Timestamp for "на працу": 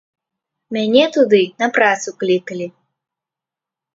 1.63-2.09